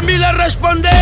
[0.00, 0.99] también le.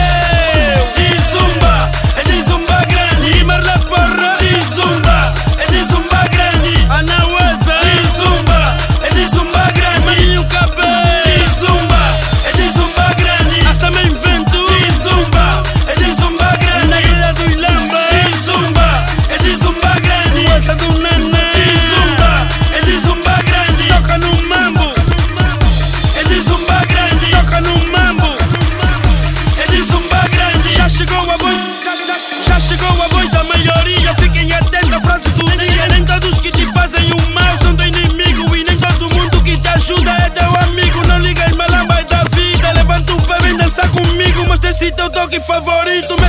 [44.80, 46.27] Então toque favorito, meu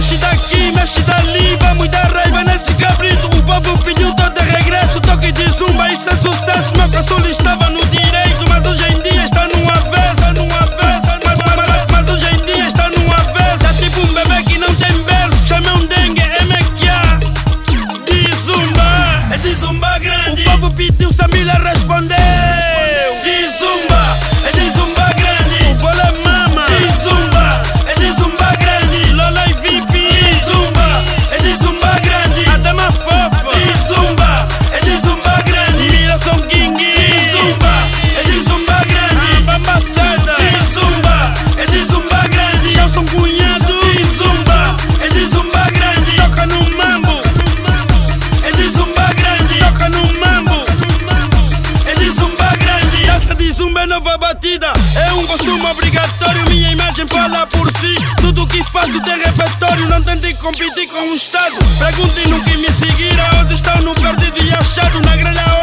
[57.30, 57.96] fala por si.
[58.18, 61.58] Tudo que faço tem repertório, não tentei competir com o Estado.
[61.78, 65.59] Perguntem no que me seguirá, hoje estão no verde de achado, na grelha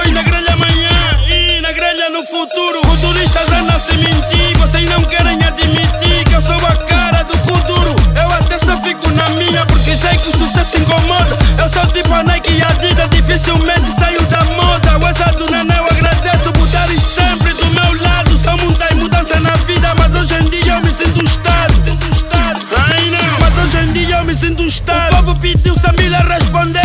[26.29, 26.83] respondeu.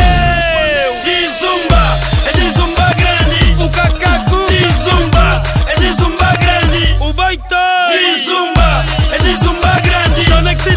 [1.03, 3.63] De zumba, é de zumba grande.
[3.63, 4.45] O cacaco.
[4.47, 6.95] De zumba, é de zumba grande.
[6.99, 10.23] O baita De zumba, é de zumba grande.
[10.23, 10.75] Jonex e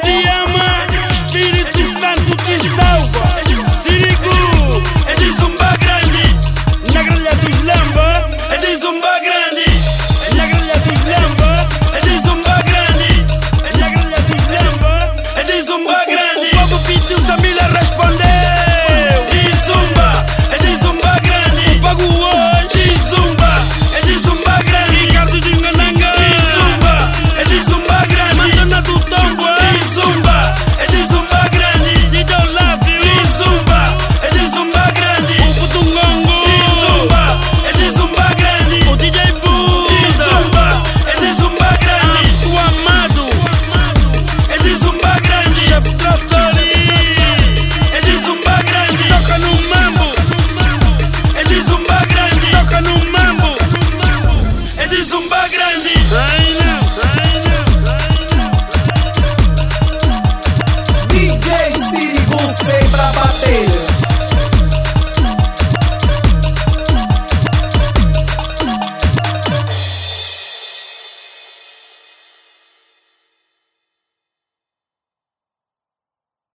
[0.00, 0.73] te ama.